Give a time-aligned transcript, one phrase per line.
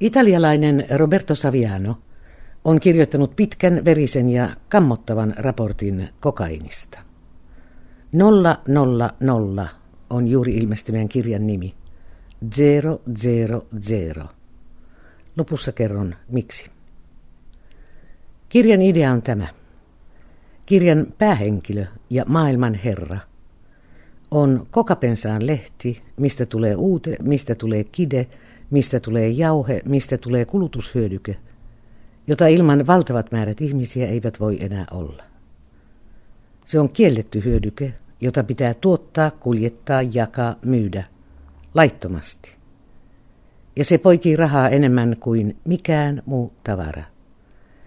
[0.00, 1.98] Italialainen Roberto Saviano
[2.64, 6.98] on kirjoittanut pitkän, verisen ja kammottavan raportin kokainista.
[8.12, 9.68] 000
[10.10, 11.74] on juuri ilmestyneen kirjan nimi.
[14.16, 14.28] 000.
[15.36, 16.70] Lopussa kerron miksi.
[18.48, 19.46] Kirjan idea on tämä.
[20.66, 23.18] Kirjan päähenkilö ja maailman herra
[24.30, 28.26] on Kokapensaan lehti, mistä tulee uute, mistä tulee kide,
[28.70, 31.36] mistä tulee jauhe, mistä tulee kulutushyödyke,
[32.26, 35.22] jota ilman valtavat määrät ihmisiä eivät voi enää olla.
[36.64, 41.04] Se on kielletty hyödyke, jota pitää tuottaa, kuljettaa, jakaa, myydä
[41.74, 42.52] laittomasti.
[43.76, 47.04] Ja se poikii rahaa enemmän kuin mikään muu tavara.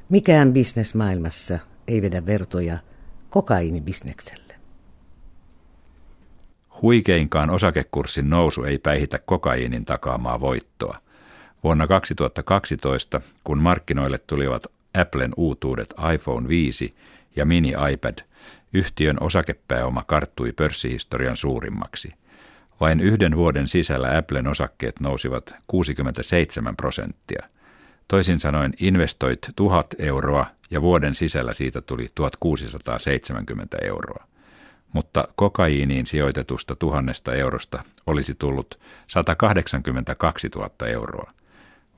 [0.09, 2.77] Mikään bisnes maailmassa ei vedä vertoja
[3.29, 4.46] kokainibisnekselle.
[6.81, 10.97] Huikeinkaan osakekurssin nousu ei päihitä kokaiinin takaamaa voittoa.
[11.63, 14.63] Vuonna 2012, kun markkinoille tulivat
[15.01, 16.95] Applen uutuudet iPhone 5
[17.35, 18.17] ja mini iPad,
[18.73, 22.13] yhtiön osakepääoma karttui pörssihistorian suurimmaksi.
[22.79, 27.47] Vain yhden vuoden sisällä Applen osakkeet nousivat 67 prosenttia.
[28.07, 34.23] Toisin sanoen investoit tuhat euroa ja vuoden sisällä siitä tuli 1670 euroa
[34.97, 41.31] mutta kokaiiniin sijoitetusta tuhannesta eurosta olisi tullut 182 000 euroa.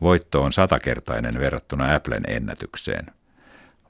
[0.02, 3.06] Voitto on satakertainen verrattuna Applen ennätykseen.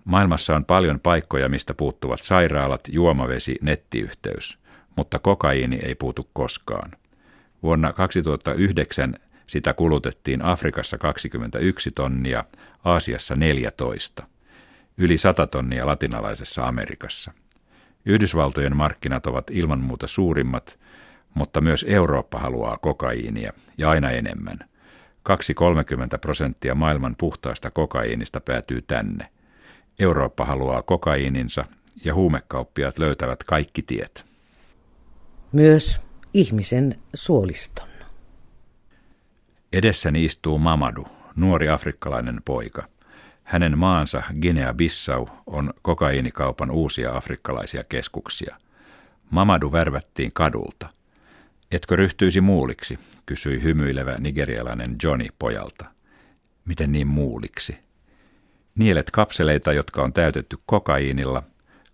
[0.06, 4.60] Maailmassa on paljon paikkoja, mistä puuttuvat sairaalat, juomavesi, nettiyhteys,
[4.96, 6.92] mutta kokaiini ei puutu koskaan.
[7.64, 9.16] Vuonna 2009
[9.48, 12.44] sitä kulutettiin Afrikassa 21 tonnia,
[12.86, 14.24] Aasiassa 14,
[14.98, 17.32] yli 100 tonnia latinalaisessa Amerikassa.
[18.06, 20.80] Yhdysvaltojen markkinat ovat ilman muuta suurimmat,
[21.34, 24.60] mutta myös Eurooppa haluaa kokaiinia ja aina enemmän.
[25.30, 29.28] 2-30 prosenttia maailman puhtaasta kokaiinista päätyy tänne.
[30.00, 31.66] Eurooppa haluaa kokaiininsa
[32.06, 34.26] ja huumekauppiaat löytävät kaikki tiet.
[35.52, 35.98] Myös
[36.34, 37.90] ihmisen suoliston.
[39.74, 42.88] Edessäni istuu Mamadu, nuori afrikkalainen poika–
[43.50, 48.56] hänen maansa Guinea-Bissau on kokaiinikaupan uusia afrikkalaisia keskuksia.
[49.30, 50.90] Mamadu värvättiin kadulta.
[51.72, 55.86] Etkö ryhtyisi muuliksi, kysyi hymyilevä nigerialainen Johnny pojalta.
[56.66, 57.78] Miten niin muuliksi?
[58.76, 61.44] Nielet kapseleita, jotka on täytetty kokaiinilla,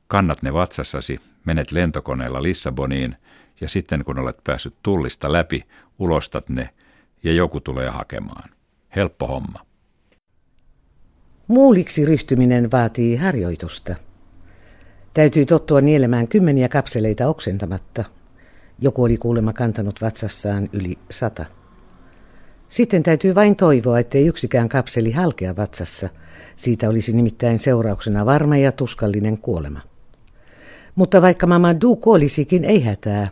[0.07, 3.15] kannat ne vatsassasi, menet lentokoneella Lissaboniin
[3.61, 5.63] ja sitten kun olet päässyt tullista läpi,
[5.99, 6.69] ulostat ne
[7.23, 8.49] ja joku tulee hakemaan.
[8.95, 9.64] Helppo homma.
[11.47, 13.95] Muuliksi ryhtyminen vaatii harjoitusta.
[15.13, 18.03] Täytyy tottua nielemään kymmeniä kapseleita oksentamatta.
[18.79, 21.45] Joku oli kuulemma kantanut vatsassaan yli sata.
[22.69, 26.09] Sitten täytyy vain toivoa, ettei yksikään kapseli halkea vatsassa.
[26.55, 29.81] Siitä olisi nimittäin seurauksena varma ja tuskallinen kuolema.
[30.95, 33.27] Mutta vaikka Mama Du kuolisikin, ei hätää.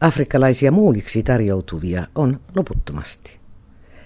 [0.00, 3.43] Afrikkalaisia muuliksi tarjoutuvia on loputtomasti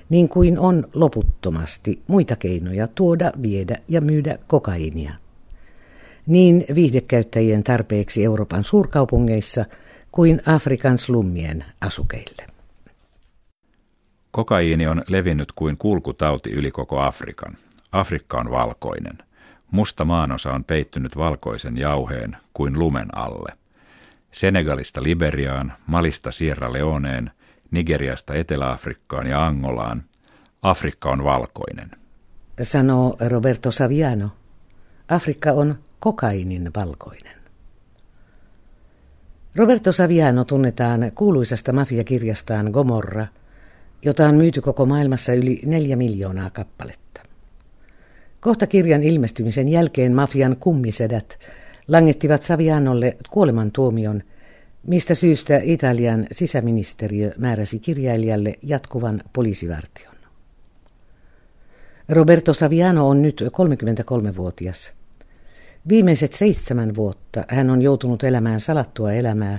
[0.09, 5.13] niin kuin on loputtomasti muita keinoja tuoda, viedä ja myydä kokaiinia.
[6.27, 9.65] Niin viihdekäyttäjien tarpeeksi Euroopan suurkaupungeissa
[10.13, 12.47] kuin Afrikan slummien asukeille.
[14.31, 17.57] Kokaiini on levinnyt kuin kulkutauti yli koko Afrikan.
[17.93, 19.19] Afrikka on valkoinen.
[19.71, 23.53] Musta maanosa on peittynyt valkoisen jauheen kuin lumen alle.
[24.33, 27.31] Senegalista Liberiaan, Malista Sierra Leoneen,
[27.71, 30.05] Nigeriasta Etelä-Afrikkaan ja Angolaan,
[30.63, 31.91] Afrikka on valkoinen.
[32.63, 34.31] Sanoo Roberto Saviano.
[35.09, 37.39] Afrikka on kokainin valkoinen.
[39.57, 43.27] Roberto Saviano tunnetaan kuuluisasta mafiakirjastaan Gomorra,
[44.03, 47.21] jota on myyty koko maailmassa yli neljä miljoonaa kappaletta.
[48.41, 51.39] Kohta kirjan ilmestymisen jälkeen mafian kummisedät
[51.89, 54.23] langettivat Savianolle kuolemantuomion–
[54.87, 60.15] mistä syystä Italian sisäministeriö määräsi kirjailijalle jatkuvan poliisivartion.
[62.09, 64.93] Roberto Saviano on nyt 33-vuotias.
[65.89, 69.59] Viimeiset seitsemän vuotta hän on joutunut elämään salattua elämää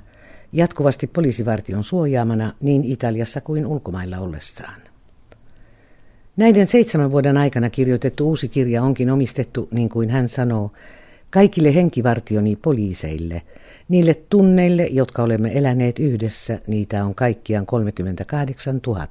[0.53, 4.81] jatkuvasti poliisivartion suojaamana niin Italiassa kuin ulkomailla ollessaan.
[6.37, 10.71] Näiden seitsemän vuoden aikana kirjoitettu uusi kirja onkin omistettu, niin kuin hän sanoo,
[11.29, 13.41] kaikille henkivartioni poliiseille,
[13.89, 19.07] niille tunneille, jotka olemme eläneet yhdessä, niitä on kaikkiaan 38 000.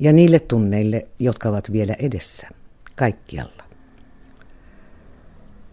[0.00, 2.48] Ja niille tunneille, jotka ovat vielä edessä,
[2.96, 3.64] kaikkialla.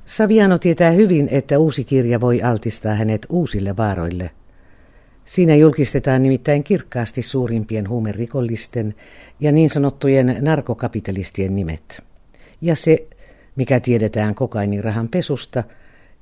[0.06, 4.32] Saviano tietää hyvin, että uusi kirja voi altistaa hänet uusille vaaroille.
[5.26, 8.96] Siinä julkistetaan nimittäin kirkkaasti suurimpien huumerikollisten
[9.40, 12.04] ja niin sanottujen narkokapitalistien nimet.
[12.62, 13.08] Ja se,
[13.58, 15.64] mikä tiedetään kokainirahan pesusta,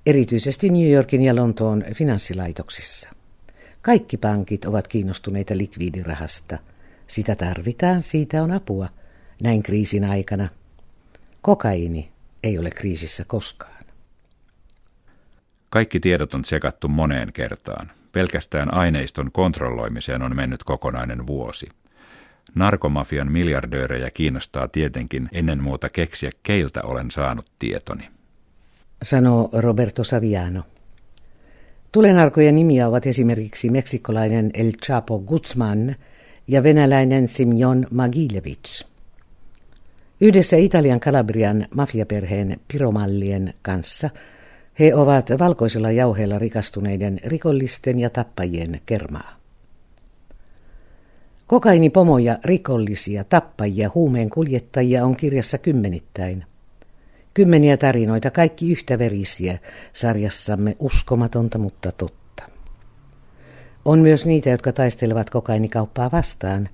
[0.06, 3.10] erityisesti New Yorkin ja Lontoon finanssilaitoksissa.
[3.82, 6.58] Kaikki pankit ovat kiinnostuneita likviidirahasta.
[7.08, 8.90] Sitä tarvitaan, siitä on apua,
[9.42, 10.50] näin kriisin aikana.
[11.42, 12.12] Kokaini
[12.44, 13.86] ei ole kriisissä koskaan.
[15.70, 17.92] Kaikki tiedot on sekattu moneen kertaan.
[18.12, 21.70] Pelkästään aineiston kontrolloimiseen on mennyt kokonainen vuosi.
[22.56, 28.04] Narkomafian miljardöörejä kiinnostaa tietenkin ennen muuta keksiä, keiltä olen saanut tietoni.
[29.04, 30.64] Sanoo Roberto Saviano.
[31.92, 35.96] Tulenarkojen nimiä ovat esimerkiksi meksikolainen El Chapo Guzman
[36.48, 38.86] ja venäläinen Simjon Magilevich.
[40.22, 44.10] Yhdessä Italian Kalabrian mafiaperheen piromallien kanssa–
[44.80, 49.35] he ovat valkoisella jauheella rikastuneiden rikollisten ja tappajien kermaa.
[51.48, 56.46] Kokainipomoja, rikollisia, tappajia, huumeen kuljettajia on kirjassa kymmenittäin.
[57.34, 59.58] Kymmeniä tarinoita, kaikki yhtä verisiä,
[59.94, 62.44] sarjassamme uskomatonta, mutta totta.
[63.86, 66.70] On myös niitä, jotka taistelevat kokainikauppaa vastaan,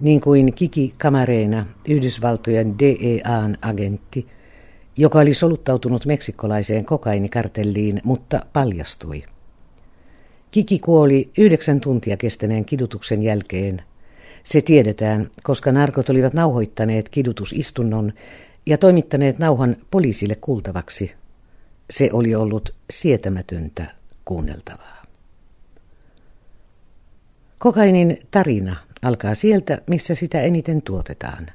[0.00, 4.26] niin kuin Kiki Kamareena, Yhdysvaltojen DEAn agentti–
[4.96, 9.24] joka oli soluttautunut meksikkolaiseen kokainikartelliin, mutta paljastui.
[10.50, 13.82] Kiki kuoli yhdeksän tuntia kestäneen kidutuksen jälkeen.
[14.44, 18.12] Se tiedetään, koska narkot olivat nauhoittaneet kidutusistunnon
[18.66, 21.14] ja toimittaneet nauhan poliisille kuultavaksi.
[21.90, 23.86] Se oli ollut sietämätöntä
[24.24, 25.02] kuunneltavaa.
[27.58, 31.46] Kokainin tarina alkaa sieltä, missä sitä eniten tuotetaan,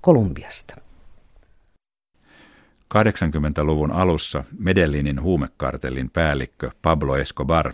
[0.00, 0.76] Kolumbiasta.
[2.94, 7.72] 80-luvun alussa Medellinin huumekartellin päällikkö Pablo Escobar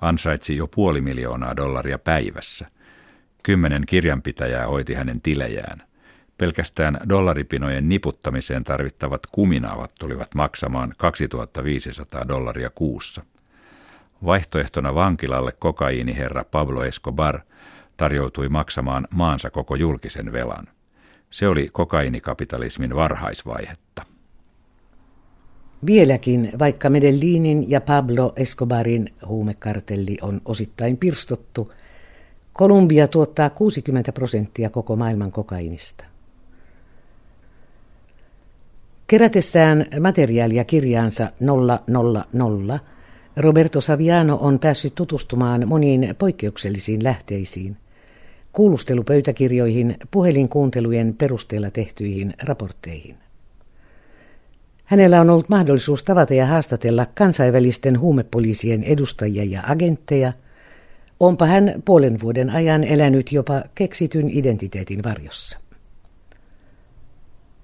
[0.00, 2.70] ansaitsi jo puoli miljoonaa dollaria päivässä.
[3.46, 5.82] Kymmenen kirjanpitäjää hoiti hänen tilejään.
[6.38, 13.24] Pelkästään dollaripinojen niputtamiseen tarvittavat kuminaavat tulivat maksamaan 2500 dollaria kuussa.
[14.24, 17.40] Vaihtoehtona vankilalle kokaiiniherra Pablo Escobar
[17.96, 20.68] tarjoutui maksamaan maansa koko julkisen velan.
[21.30, 24.02] Se oli kokaiinikapitalismin varhaisvaihetta.
[25.86, 31.72] Vieläkin, vaikka Medellinin ja Pablo Escobarin huumekartelli on osittain pirstottu,
[32.56, 36.04] Kolumbia tuottaa 60 prosenttia koko maailman kokainista.
[39.06, 42.78] Kerätessään materiaalia kirjaansa 000,
[43.36, 47.76] Roberto Saviano on päässyt tutustumaan moniin poikkeuksellisiin lähteisiin,
[48.52, 53.16] kuulustelupöytäkirjoihin, puhelinkuuntelujen perusteella tehtyihin raportteihin.
[54.84, 60.32] Hänellä on ollut mahdollisuus tavata ja haastatella kansainvälisten huumepoliisien edustajia ja agentteja.
[61.20, 65.58] Onpa hän puolen vuoden ajan elänyt jopa keksityn identiteetin varjossa.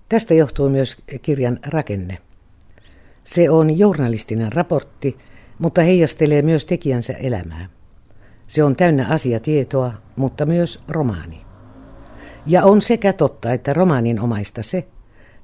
[0.09, 2.19] Tästä johtuu myös kirjan rakenne.
[3.25, 5.19] Se on journalistinen raportti,
[5.59, 7.69] mutta heijastelee myös tekijänsä elämää.
[8.47, 11.41] Se on täynnä asiatietoa, mutta myös romaani.
[12.47, 14.87] Ja on sekä totta että romaanin omaista se,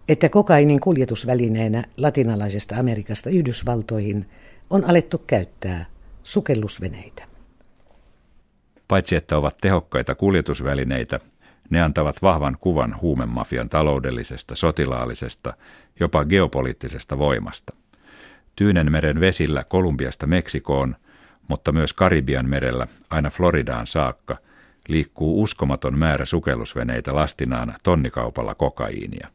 [0.08, 4.26] että kokainin kuljetusvälineenä latinalaisesta Amerikasta Yhdysvaltoihin
[4.70, 5.86] on alettu käyttää
[6.22, 7.27] sukellusveneitä.
[8.88, 11.20] Paitsi että ovat tehokkaita kuljetusvälineitä,
[11.70, 15.52] ne antavat vahvan kuvan huumemafian taloudellisesta, sotilaallisesta,
[16.00, 17.74] jopa geopoliittisesta voimasta.
[18.56, 20.96] Tyynenmeren vesillä Kolumbiasta Meksikoon,
[21.48, 24.36] mutta myös Karibian merellä aina Floridaan saakka
[24.88, 29.28] liikkuu uskomaton määrä sukellusveneitä lastinaan tonnikaupalla kokaiinia.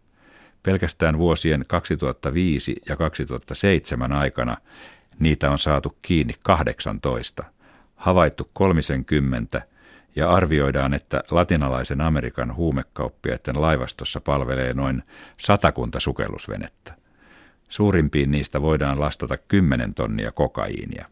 [0.64, 4.58] Pelkästään vuosien 2005 ja 2007 aikana
[5.20, 7.44] niitä on saatu kiinni 18,
[8.04, 9.62] havaittu 30
[10.16, 15.04] ja arvioidaan, että latinalaisen Amerikan huumekauppiaiden laivastossa palvelee noin
[15.38, 16.94] satakunta sukellusvenettä.
[17.70, 21.06] Suurimpiin niistä voidaan lastata 10 tonnia kokaiinia.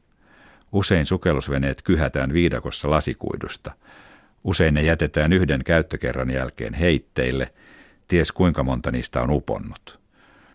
[0.71, 3.71] Usein sukellusveneet kyhätään viidakossa lasikuidusta.
[4.43, 7.53] Usein ne jätetään yhden käyttökerran jälkeen heitteille–
[8.11, 10.00] ties kuinka monta niistä on uponnut.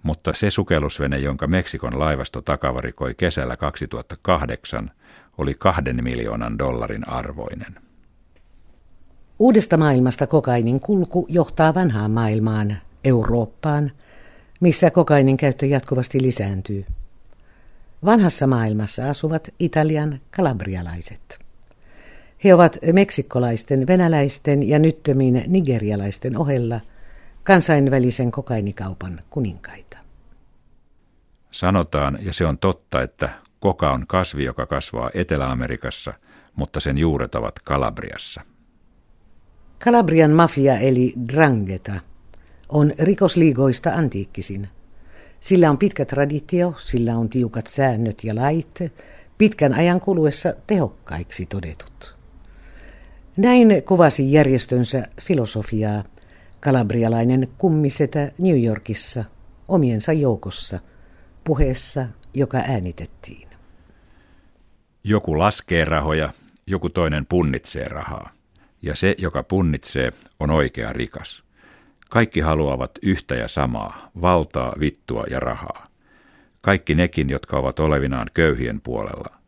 [0.06, 4.90] Mutta se sukellusvene, jonka Meksikon laivasto takavarikoi kesällä 2008,
[5.38, 7.75] oli kahden miljoonan dollarin arvoinen.
[9.38, 13.92] Uudesta maailmasta kokainin kulku johtaa vanhaan maailmaan, Eurooppaan,
[14.60, 16.84] missä kokainin käyttö jatkuvasti lisääntyy.
[18.04, 21.38] Vanhassa maailmassa asuvat Italian kalabrialaiset.
[22.44, 26.80] He ovat meksikkolaisten, venäläisten ja nyttömin nigerialaisten ohella–
[27.46, 29.98] kansainvälisen kokainikaupan kuninkaita.
[31.50, 36.14] Sanotaan, ja se on totta, että koka on kasvi, joka kasvaa Etelä-Amerikassa,
[36.54, 38.40] mutta sen juuret ovat Kalabriassa.
[39.84, 41.92] Kalabrian mafia eli Drangheta
[42.68, 44.68] on rikosliigoista antiikkisin.
[45.40, 48.78] Sillä on pitkä traditio, sillä on tiukat säännöt ja lait,
[49.38, 52.16] pitkän ajan kuluessa tehokkaiksi todetut.
[53.36, 56.04] Näin kuvasi järjestönsä filosofiaa
[56.66, 59.25] kalabrialainen kummisetä New Yorkissa
[59.68, 60.80] omiensa joukossa
[61.44, 63.49] puheessa, joka äänitettiin.
[65.04, 66.30] Joku laskee rahoja,
[66.66, 68.30] joku toinen punnitsee rahaa.
[68.82, 71.44] Ja se, joka punnitsee, on oikea rikas.
[72.11, 75.87] Kaikki haluavat yhtä ja samaa, valtaa, vittua ja rahaa.
[76.62, 79.38] Kaikki nekin, jotka ovat olevinaan köyhien puolella.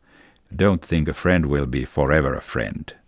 [0.62, 2.98] Don't think a friend will be forever a friend.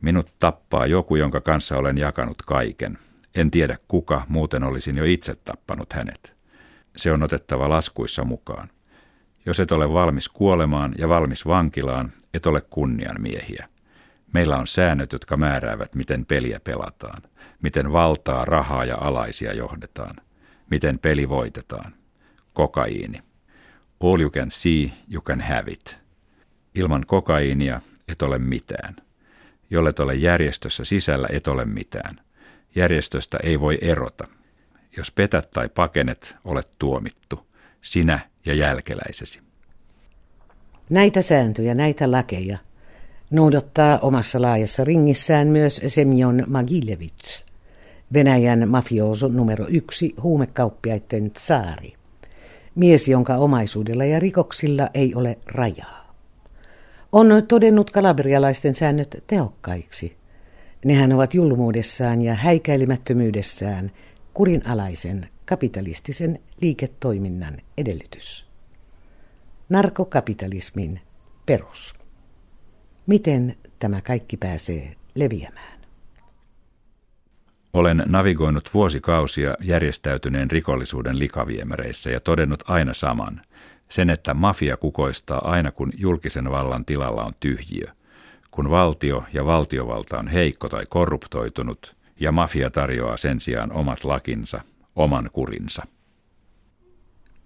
[0.00, 2.98] Minut tappaa joku, jonka kanssa olen jakanut kaiken.
[3.34, 6.34] En tiedä kuka, muuten olisin jo itse tappanut hänet.
[6.96, 8.70] Se on otettava laskuissa mukaan.
[9.46, 13.68] Jos et ole valmis kuolemaan ja valmis vankilaan, et ole kunnianmiehiä.
[14.32, 17.22] Meillä on säännöt, jotka määräävät, miten peliä pelataan,
[17.62, 20.16] miten valtaa, rahaa ja alaisia johdetaan,
[20.70, 21.94] miten peli voitetaan.
[22.52, 23.18] Kokaiini.
[24.00, 25.98] All you can see, you can have it.
[26.74, 28.96] Ilman kokaiinia et ole mitään.
[29.70, 32.20] Jollet ole järjestössä sisällä, et ole mitään.
[32.74, 34.28] Järjestöstä ei voi erota.
[34.96, 37.46] Jos petät tai pakenet, olet tuomittu.
[37.82, 39.40] Sinä ja jälkeläisesi.
[40.90, 42.58] Näitä sääntöjä, näitä lakeja
[43.30, 47.44] noudattaa omassa laajassa ringissään myös Semyon Magilevich,
[48.12, 51.94] Venäjän mafioso numero yksi huumekauppiaiden tsaari.
[52.74, 56.14] Mies, jonka omaisuudella ja rikoksilla ei ole rajaa.
[57.12, 60.19] On todennut kalabrialaisten säännöt tehokkaiksi.
[60.84, 63.90] Nehän ovat julmuudessaan ja häikäilemättömyydessään
[64.34, 68.46] kurinalaisen kapitalistisen liiketoiminnan edellytys.
[69.68, 71.00] Narkokapitalismin
[71.46, 71.94] perus.
[73.06, 75.80] Miten tämä kaikki pääsee leviämään?
[77.72, 83.40] Olen navigoinut vuosikausia järjestäytyneen rikollisuuden likaviemäreissä ja todennut aina saman.
[83.88, 87.86] Sen, että mafia kukoistaa aina kun julkisen vallan tilalla on tyhjiö.
[88.50, 94.60] Kun valtio ja valtiovalta on heikko tai korruptoitunut ja mafia tarjoaa sen sijaan omat lakinsa,
[94.96, 95.82] oman kurinsa.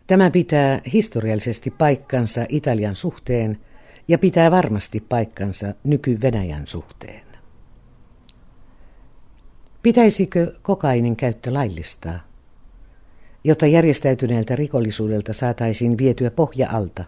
[0.06, 3.58] Tämä pitää historiallisesti paikkansa Italian suhteen
[4.08, 7.24] ja pitää varmasti paikkansa nyky-Venäjän suhteen.
[9.82, 12.20] Pitäisikö kokainin käyttö laillistaa,
[13.44, 17.04] jotta järjestäytyneeltä rikollisuudelta saataisiin vietyä pohja alta,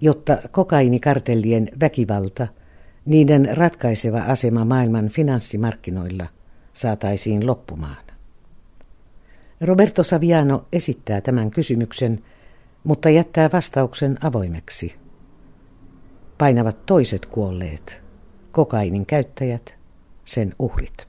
[0.00, 2.48] jotta kokainikartellien väkivalta,
[3.04, 6.26] niiden ratkaiseva asema maailman finanssimarkkinoilla
[6.72, 8.04] saataisiin loppumaan?
[9.60, 12.22] Roberto Saviano esittää tämän kysymyksen,
[12.84, 14.96] mutta jättää vastauksen avoimeksi.
[16.38, 18.02] Painavat toiset kuolleet,
[18.52, 19.76] kokainin käyttäjät,
[20.24, 21.06] sen uhrit.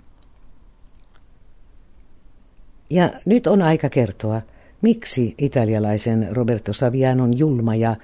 [2.89, 4.41] Ja nyt on aika kertoa,
[4.81, 7.95] miksi italialaisen Roberto Savianon julma ja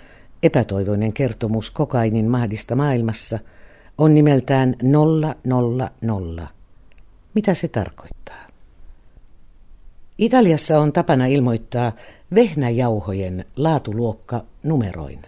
[0.44, 3.40] epätoivoinen kertomus kokainin mahdista maailmassa
[4.00, 4.76] on nimeltään
[6.02, 6.48] 000.
[7.34, 8.48] Mitä se tarkoittaa?
[10.18, 11.92] Italiassa on tapana ilmoittaa
[12.36, 15.22] vehnäjauhojen laatuluokka numeroin.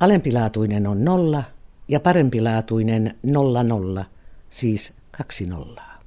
[0.00, 1.44] Alempilaatuinen on nolla
[1.88, 4.04] ja parempilaatuinen nolla nolla,
[4.50, 6.00] siis kaksi nollaa.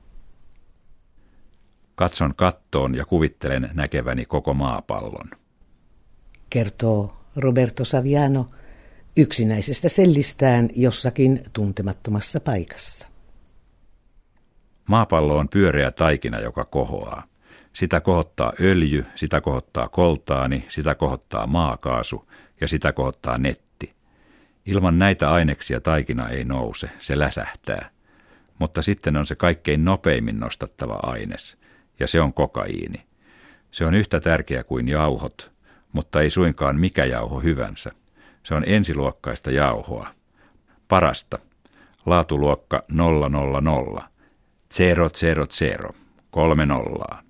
[1.95, 5.29] Katson kattoon ja kuvittelen näkeväni koko maapallon.
[6.49, 8.49] Kertoo Roberto Saviano
[9.17, 13.07] yksinäisestä sellistään jossakin tuntemattomassa paikassa.
[14.87, 17.23] Maapallo on pyöreä taikina, joka kohoaa.
[17.73, 22.31] Sitä kohottaa öljy, sitä kohottaa koltaani, sitä kohottaa maakaasu
[22.61, 23.93] ja sitä kohottaa netti.
[24.65, 27.89] Ilman näitä aineksia taikina ei nouse, se läsähtää.
[28.59, 31.57] Mutta sitten on se kaikkein nopeimmin nostattava aines,
[31.99, 33.07] ja se on kokaiini.
[33.71, 35.51] Se on yhtä tärkeä kuin jauhot,
[35.93, 37.91] mutta ei suinkaan mikä jauho hyvänsä.
[38.47, 40.07] Se on ensiluokkaista jauhoa.
[40.87, 41.39] Parasta.
[42.05, 44.09] Laatuluokka 000.
[44.69, 45.47] 000.
[45.51, 45.93] 0.
[46.31, 47.26] Kolme nollaa.